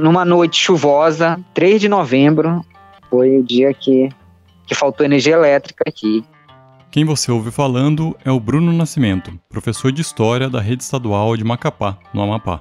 [0.00, 2.64] numa noite chuvosa, 3 de novembro,
[3.08, 4.08] foi o dia que,
[4.66, 6.24] que faltou energia elétrica aqui.
[6.90, 11.44] Quem você ouve falando é o Bruno Nascimento, professor de História da Rede Estadual de
[11.44, 12.60] Macapá, no Amapá.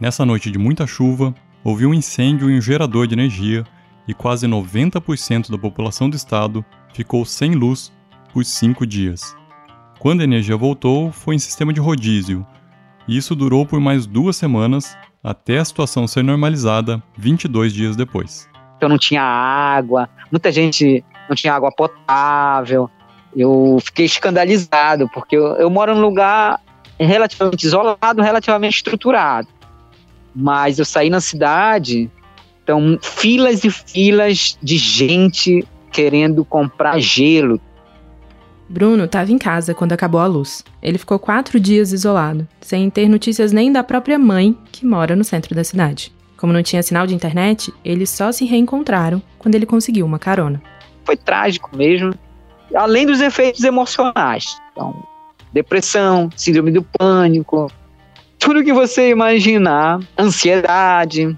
[0.00, 3.64] Nessa noite de muita chuva, houve um incêndio em um gerador de energia
[4.06, 7.92] e quase 90% da população do estado ficou sem luz
[8.32, 9.36] por cinco dias.
[9.98, 12.46] Quando a energia voltou, foi em sistema de rodízio,
[13.06, 14.96] e isso durou por mais duas semanas
[15.28, 18.48] até a situação ser normalizada 22 dias depois.
[18.80, 22.88] Eu não tinha água, muita gente não tinha água potável.
[23.36, 26.58] Eu fiquei escandalizado, porque eu, eu moro num lugar
[26.98, 29.48] relativamente isolado, relativamente estruturado.
[30.34, 32.10] Mas eu saí na cidade,
[32.62, 37.60] então filas e filas de gente querendo comprar gelo.
[38.68, 40.62] Bruno estava em casa quando acabou a luz.
[40.82, 45.24] Ele ficou quatro dias isolado, sem ter notícias nem da própria mãe, que mora no
[45.24, 46.12] centro da cidade.
[46.36, 50.62] Como não tinha sinal de internet, eles só se reencontraram quando ele conseguiu uma carona.
[51.04, 52.14] Foi trágico mesmo,
[52.74, 54.56] além dos efeitos emocionais.
[54.70, 54.94] Então,
[55.52, 57.72] depressão, síndrome do pânico,
[58.38, 61.34] tudo que você imaginar, ansiedade,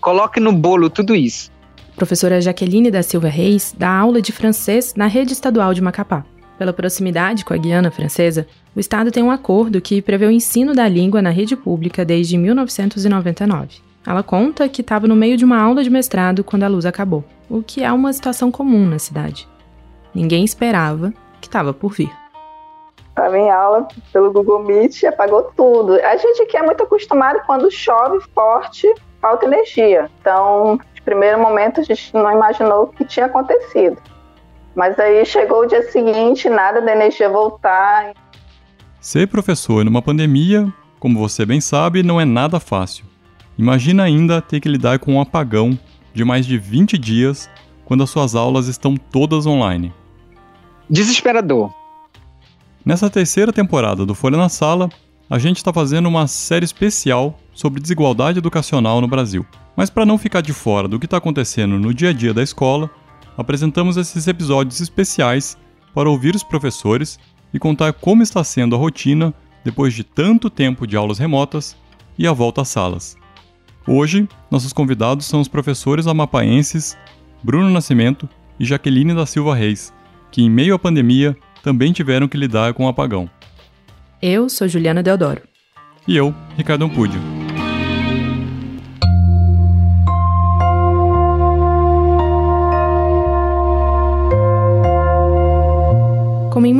[0.00, 1.50] coloque no bolo tudo isso.
[1.96, 6.24] Professora Jaqueline da Silva Reis dá aula de francês na rede estadual de Macapá.
[6.58, 10.74] Pela proximidade com a Guiana Francesa, o Estado tem um acordo que prevê o ensino
[10.74, 13.80] da língua na rede pública desde 1999.
[14.06, 17.24] Ela conta que estava no meio de uma aula de mestrado quando a luz acabou,
[17.50, 19.48] o que é uma situação comum na cidade.
[20.14, 22.10] Ninguém esperava que estava por vir.
[23.08, 25.94] Estava em aula pelo Google Meet apagou tudo.
[25.94, 30.10] A gente aqui é muito acostumado quando chove forte, falta energia.
[30.20, 34.00] Então, de primeiro momento, a gente não imaginou o que tinha acontecido.
[34.76, 38.12] Mas aí chegou o dia seguinte, nada da energia voltar.
[39.00, 43.06] Ser professor numa pandemia, como você bem sabe, não é nada fácil.
[43.56, 45.78] Imagina ainda ter que lidar com um apagão
[46.12, 47.48] de mais de 20 dias
[47.86, 49.94] quando as suas aulas estão todas online.
[50.90, 51.72] Desesperador.
[52.84, 54.90] Nessa terceira temporada do Folha na Sala,
[55.28, 59.46] a gente está fazendo uma série especial sobre desigualdade educacional no Brasil.
[59.74, 62.42] Mas para não ficar de fora do que está acontecendo no dia a dia da
[62.42, 62.90] escola,
[63.36, 65.56] apresentamos esses episódios especiais
[65.94, 67.18] para ouvir os professores
[67.52, 69.32] e contar como está sendo a rotina
[69.64, 71.76] depois de tanto tempo de aulas remotas
[72.18, 73.16] e a volta às salas.
[73.86, 76.96] Hoje, nossos convidados são os professores amapaenses
[77.42, 79.92] Bruno Nascimento e Jaqueline da Silva Reis,
[80.30, 83.30] que em meio à pandemia também tiveram que lidar com o apagão.
[84.20, 85.42] Eu sou Juliana Deodoro.
[86.08, 87.45] E eu, Ricardo Ampúdio.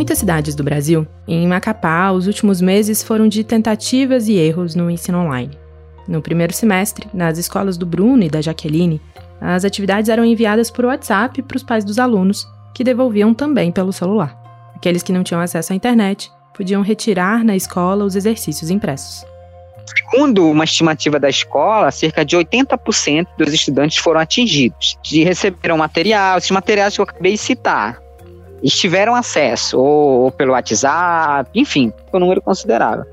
[0.06, 4.88] Muitas cidades do Brasil, em Macapá, os últimos meses foram de tentativas e erros no
[4.88, 5.58] ensino online.
[6.06, 9.00] No primeiro semestre, nas escolas do Bruno e da Jaqueline,
[9.40, 13.92] as atividades eram enviadas por WhatsApp para os pais dos alunos, que devolviam também pelo
[13.92, 14.40] celular.
[14.76, 19.26] Aqueles que não tinham acesso à internet podiam retirar na escola os exercícios impressos.
[19.84, 26.38] Segundo uma estimativa da escola, cerca de 80% dos estudantes foram atingidos, de receberam material,
[26.38, 28.05] esses materiais que eu acabei de citar,
[28.62, 33.04] estiveram acesso, ou, ou pelo WhatsApp, enfim, foi um número considerável.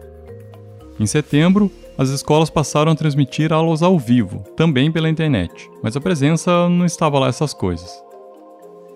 [0.99, 6.01] Em setembro, as escolas passaram a transmitir aulas ao vivo, também pela internet, mas a
[6.01, 8.03] presença não estava lá essas coisas.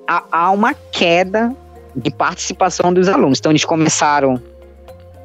[0.08, 1.56] Há, há uma queda
[1.96, 3.40] de participação dos alunos.
[3.40, 4.42] Então, eles começaram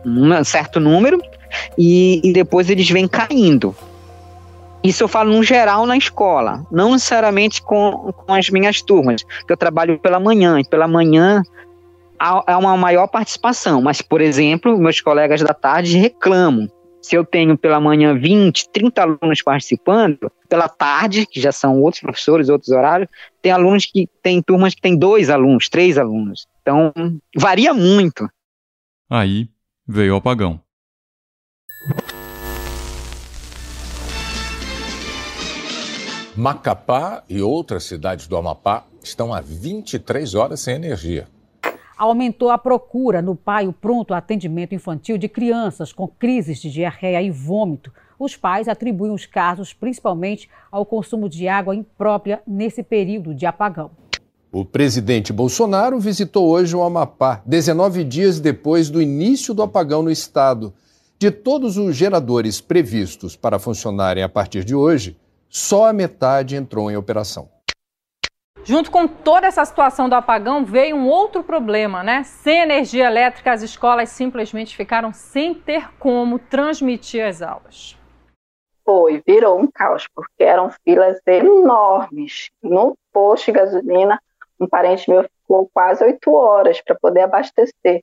[0.04, 1.20] um certo número
[1.78, 3.74] e, e depois eles vêm caindo.
[4.84, 9.52] Isso eu falo no geral na escola, não necessariamente com, com as minhas turmas, que
[9.52, 11.42] eu trabalho pela manhã, e pela manhã
[12.18, 16.68] há, há uma maior participação, mas, por exemplo, meus colegas da tarde reclamam.
[17.00, 22.00] Se eu tenho pela manhã 20, 30 alunos participando, pela tarde, que já são outros
[22.00, 23.08] professores, outros horários,
[23.40, 26.46] tem alunos que tem turmas que tem dois alunos, três alunos.
[26.60, 26.92] Então,
[27.36, 28.28] varia muito.
[29.10, 29.48] Aí
[29.86, 30.60] veio o apagão.
[36.34, 41.28] Macapá e outras cidades do Amapá estão há 23 horas sem energia.
[41.98, 47.20] Aumentou a procura no pai o pronto atendimento infantil de crianças com crises de diarreia
[47.20, 47.92] e vômito.
[48.18, 53.90] Os pais atribuem os casos principalmente ao consumo de água imprópria nesse período de apagão.
[54.50, 60.10] O presidente Bolsonaro visitou hoje o Amapá, 19 dias depois do início do apagão no
[60.10, 60.72] estado.
[61.18, 65.16] De todos os geradores previstos para funcionarem a partir de hoje,
[65.52, 67.50] só a metade entrou em operação.
[68.64, 72.22] Junto com toda essa situação do apagão, veio um outro problema, né?
[72.22, 77.98] Sem energia elétrica, as escolas simplesmente ficaram sem ter como transmitir as aulas.
[78.84, 82.50] foi, virou um caos, porque eram filas enormes.
[82.62, 84.18] No posto de gasolina,
[84.58, 88.02] um parente meu ficou quase oito horas para poder abastecer.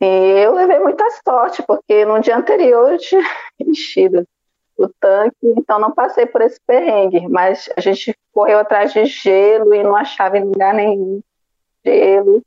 [0.00, 3.22] E eu levei muita sorte, porque no dia anterior eu tinha
[3.60, 4.26] enchido
[4.76, 9.72] o tanque, então não passei por esse perrengue, mas a gente correu atrás de gelo
[9.74, 11.22] e não achava em lugar nenhum
[11.84, 12.42] gelo,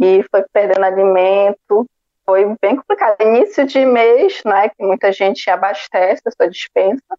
[0.00, 1.86] e foi perdendo alimento,
[2.24, 3.20] foi bem complicado.
[3.20, 7.18] Início de mês, né, que muita gente abastece a sua dispensa,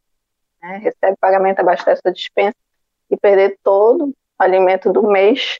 [0.62, 2.56] né, recebe pagamento, abastece a sua dispensa,
[3.09, 5.57] e perder todo o alimento do mês.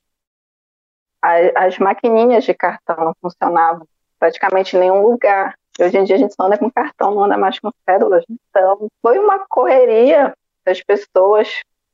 [1.22, 5.56] As, as maquininhas de cartão não funcionavam praticamente em nenhum lugar.
[5.80, 8.24] Hoje em dia a gente só anda com cartão, não anda mais com cédulas.
[8.30, 10.34] Então, foi uma correria
[10.66, 11.50] das pessoas,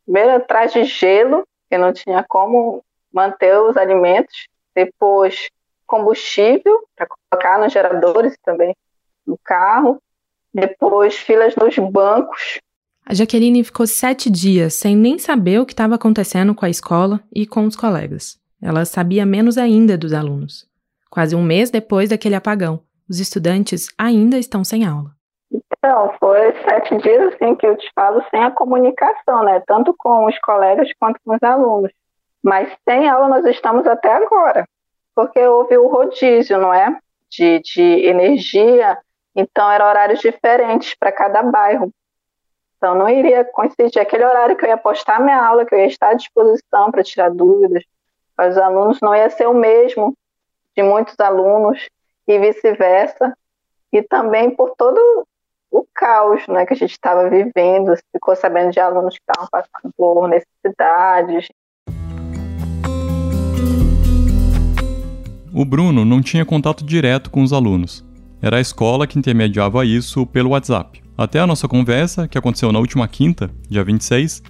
[0.05, 5.49] primeiro atrás de gelo, que não tinha como manter os alimentos, depois
[5.87, 8.75] combustível para colocar nos geradores também
[9.25, 10.01] no carro,
[10.53, 12.59] depois filas nos bancos.
[13.05, 17.19] A Jaqueline ficou sete dias sem nem saber o que estava acontecendo com a escola
[17.33, 18.37] e com os colegas.
[18.61, 20.67] Ela sabia menos ainda dos alunos.
[21.09, 25.11] Quase um mês depois daquele apagão, os estudantes ainda estão sem aula.
[25.51, 29.61] Então, foi sete dias assim que eu te falo sem a comunicação, né?
[29.65, 31.91] Tanto com os colegas quanto com os alunos.
[32.43, 34.67] Mas sem aula nós estamos até agora,
[35.15, 36.97] porque houve o rodízio, não é?
[37.29, 38.97] De, de energia,
[39.35, 41.91] então eram horários diferentes para cada bairro.
[42.77, 45.87] Então não iria coincidir aquele horário que eu ia postar minha aula, que eu ia
[45.87, 47.83] estar à disposição para tirar dúvidas
[48.35, 50.15] para os alunos, não ia ser o mesmo
[50.75, 51.89] de muitos alunos
[52.29, 53.33] e vice-versa.
[53.91, 54.99] E também por todo
[55.71, 59.91] o caos né, que a gente estava vivendo, ficou sabendo de alunos que estavam passando
[59.97, 61.47] por necessidades.
[65.51, 68.05] O Bruno não tinha contato direto com os alunos.
[68.41, 71.01] Era a escola que intermediava isso pelo WhatsApp.
[71.17, 74.41] Até a nossa conversa, que aconteceu na última quinta, dia 26,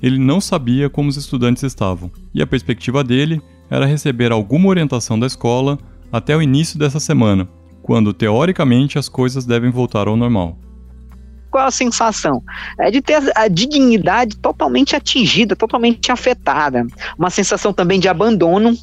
[0.00, 5.18] ele não sabia como os estudantes estavam, e a perspectiva dele era receber alguma orientação
[5.18, 5.78] da escola
[6.14, 7.48] até o início dessa semana,
[7.82, 10.56] quando teoricamente as coisas devem voltar ao normal.
[11.50, 12.40] Qual a sensação?
[12.78, 16.86] É de ter a dignidade totalmente atingida, totalmente afetada.
[17.18, 18.76] Uma sensação também de abandono.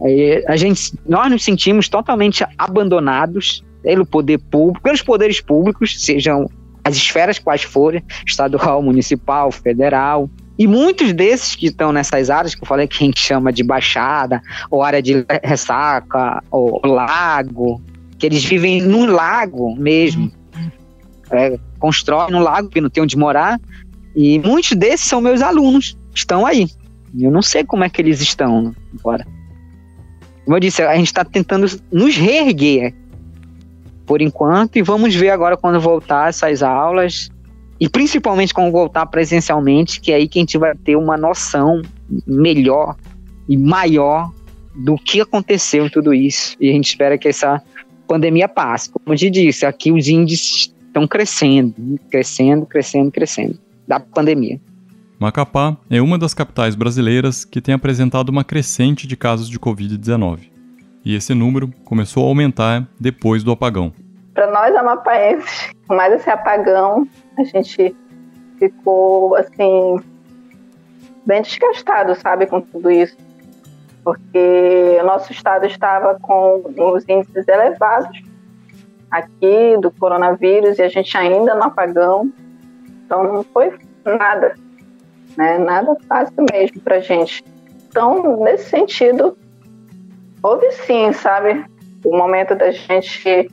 [0.00, 6.48] É, a gente, nós nos sentimos totalmente abandonados pelo poder público, pelos poderes públicos, sejam
[6.84, 10.30] as esferas quais forem, estadual, municipal, federal.
[10.58, 13.62] E muitos desses que estão nessas áreas que eu falei que a gente chama de
[13.62, 14.40] baixada,
[14.70, 17.82] ou área de ressaca, ou lago,
[18.18, 20.30] que eles vivem num lago mesmo.
[21.30, 23.60] É, constroem no lago, que não tem onde morar.
[24.14, 26.68] E muitos desses são meus alunos, estão aí.
[27.18, 29.26] Eu não sei como é que eles estão agora.
[30.44, 32.94] Como eu disse, a gente está tentando nos reerguer
[34.06, 37.30] por enquanto, e vamos ver agora quando voltar essas aulas,
[37.80, 41.82] e principalmente quando voltar presencialmente, que é aí que a gente vai ter uma noção
[42.26, 42.96] melhor
[43.48, 44.30] e maior
[44.74, 46.56] do que aconteceu em tudo isso.
[46.60, 47.62] E a gente espera que essa
[48.06, 48.90] pandemia passe.
[48.90, 51.74] Como eu te disse, aqui os índices estão crescendo,
[52.10, 54.60] crescendo, crescendo, crescendo, da pandemia.
[55.18, 60.54] Macapá é uma das capitais brasileiras que tem apresentado uma crescente de casos de Covid-19
[61.04, 63.92] e esse número começou a aumentar depois do apagão.
[64.32, 67.94] Para nós amapaenses, com mais esse apagão, a gente
[68.58, 69.96] ficou assim
[71.26, 73.16] bem desgastado, sabe, com tudo isso,
[74.02, 78.22] porque o nosso estado estava com os índices elevados
[79.10, 82.30] aqui do coronavírus e a gente ainda no apagão,
[83.04, 84.54] então não foi nada,
[85.36, 85.58] né?
[85.58, 87.44] Nada fácil mesmo para gente.
[87.88, 89.36] Então, nesse sentido,
[90.44, 91.64] Houve sim, sabe?
[92.04, 93.50] O momento da gente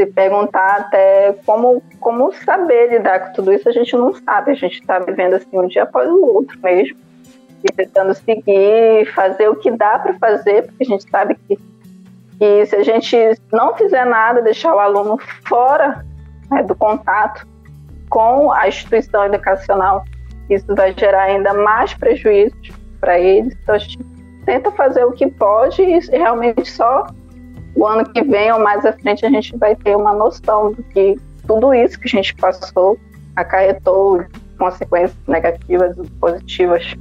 [0.00, 4.52] se perguntar até como, como saber lidar com tudo isso, a gente não sabe.
[4.52, 6.96] A gente está vivendo assim um dia após o outro mesmo.
[7.62, 11.58] E tentando seguir, fazer o que dá para fazer, porque a gente sabe que,
[12.38, 13.16] que se a gente
[13.52, 16.06] não fizer nada, deixar o aluno fora
[16.50, 17.46] né, do contato
[18.08, 20.04] com a instituição educacional,
[20.48, 23.54] isso vai gerar ainda mais prejuízos para eles.
[23.62, 23.98] Então, a gente
[24.46, 27.06] tenta fazer o que pode e realmente só
[27.74, 30.82] o ano que vem ou mais à frente a gente vai ter uma noção do
[30.82, 32.98] que tudo isso que a gente passou
[33.36, 34.24] acarretou
[34.58, 36.94] consequências negativas e positivas.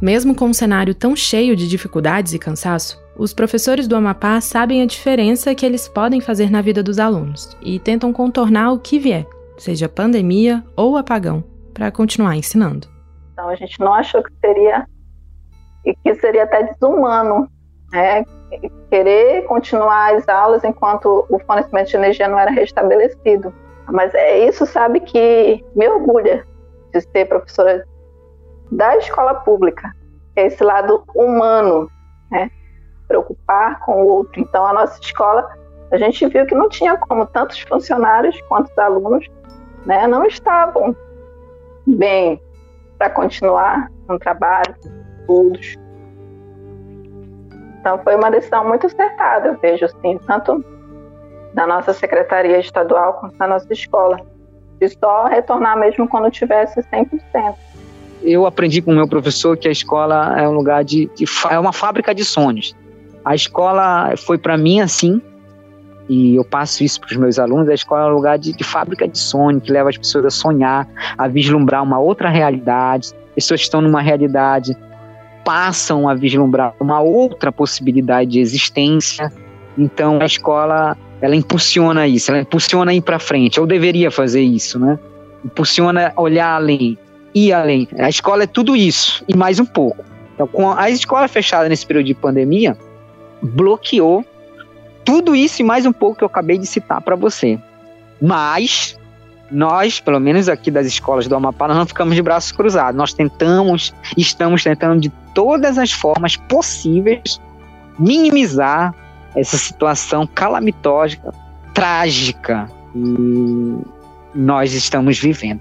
[0.00, 4.80] Mesmo com um cenário tão cheio de dificuldades e cansaço, os professores do Amapá sabem
[4.80, 8.98] a diferença que eles podem fazer na vida dos alunos e tentam contornar o que
[8.98, 9.26] vier,
[9.58, 12.88] seja pandemia ou apagão, para continuar ensinando.
[13.34, 14.86] Então a gente não achou que seria
[15.84, 17.46] e que seria até desumano,
[17.92, 18.24] né?
[18.88, 23.52] Querer continuar as aulas enquanto o fornecimento de energia não era restabelecido.
[23.86, 26.46] Mas é isso, sabe, que me orgulha
[26.90, 27.84] de ser professora
[28.72, 29.94] da escola pública.
[30.36, 31.90] É esse lado humano,
[32.30, 32.50] né?
[33.10, 34.40] Preocupar com o outro.
[34.40, 35.50] Então, a nossa escola,
[35.90, 39.26] a gente viu que não tinha como tantos funcionários quanto os alunos,
[39.84, 40.06] né?
[40.06, 40.94] Não estavam
[41.84, 42.40] bem
[42.96, 44.76] para continuar no trabalho,
[45.18, 45.74] estudos.
[47.80, 50.64] Então, foi uma decisão muito acertada, eu vejo assim, tanto
[51.52, 54.20] da nossa secretaria estadual quanto da nossa escola.
[54.78, 57.54] De só retornar mesmo quando tivesse 100%.
[58.22, 61.58] Eu aprendi com o meu professor que a escola é um lugar de, de é
[61.58, 62.74] uma fábrica de sonhos.
[63.30, 65.22] A escola foi para mim assim,
[66.08, 68.64] e eu passo isso para os meus alunos, a escola é um lugar de, de,
[68.64, 73.12] fábrica de sonho, que leva as pessoas a sonhar, a vislumbrar uma outra realidade.
[73.32, 74.76] Pessoas que estão numa realidade
[75.44, 79.32] passam a vislumbrar uma outra possibilidade de existência.
[79.78, 83.58] Então a escola ela impulsiona isso, ela impulsiona ir para frente.
[83.58, 84.98] Eu deveria fazer isso, né?
[85.44, 86.98] Impulsiona olhar além,
[87.32, 87.86] ir além.
[87.96, 90.04] A escola é tudo isso e mais um pouco.
[90.34, 92.76] Então, com a escola fechada nesse período de pandemia,
[93.42, 94.24] bloqueou
[95.04, 97.58] tudo isso e mais um pouco que eu acabei de citar para você.
[98.20, 98.98] Mas
[99.50, 102.96] nós, pelo menos aqui das escolas do Amapá, nós não ficamos de braços cruzados.
[102.96, 107.40] Nós tentamos, estamos tentando de todas as formas possíveis
[107.98, 108.94] minimizar
[109.34, 111.18] essa situação calamitosa,
[111.74, 113.78] trágica que
[114.34, 115.60] nós estamos vivendo.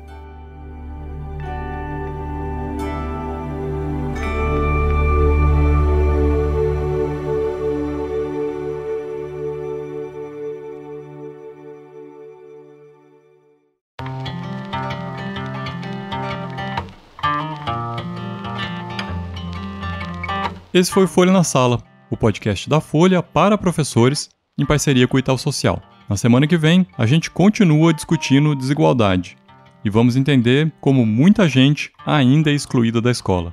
[20.71, 25.19] Esse foi Folha na Sala, o podcast da Folha para professores, em parceria com o
[25.19, 25.81] Itaú Social.
[26.07, 29.35] Na semana que vem, a gente continua discutindo desigualdade
[29.83, 33.51] e vamos entender como muita gente ainda é excluída da escola.